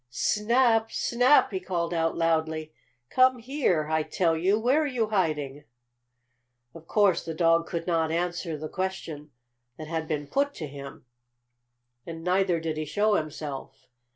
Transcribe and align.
"Snap! 0.09 0.91
Snap!" 0.91 1.51
he 1.51 1.59
called 1.59 1.93
out 1.93 2.17
loudly. 2.17 2.73
"Come 3.11 3.37
here, 3.37 3.87
I 3.91 4.01
tell 4.01 4.35
you! 4.35 4.57
Where 4.59 4.81
are 4.81 4.87
you 4.87 5.09
hiding?" 5.09 5.63
Of 6.73 6.87
course, 6.87 7.23
the 7.23 7.35
dog 7.35 7.67
could 7.67 7.85
not 7.85 8.09
answer 8.09 8.57
the 8.57 8.67
question 8.67 9.29
that 9.77 9.85
had 9.87 10.07
been 10.07 10.25
put 10.25 10.55
to 10.55 10.65
him, 10.65 11.05
and 12.03 12.23
neither 12.23 12.59
did 12.59 12.77
he 12.77 12.85
show 12.85 13.13
himself. 13.13 13.85